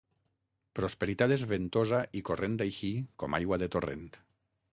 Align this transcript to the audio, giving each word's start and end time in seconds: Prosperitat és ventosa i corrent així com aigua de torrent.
Prosperitat 0.79 1.33
és 1.35 1.43
ventosa 1.51 1.99
i 2.21 2.25
corrent 2.31 2.57
així 2.67 2.91
com 3.25 3.39
aigua 3.41 3.65
de 3.65 3.71
torrent. 3.79 4.07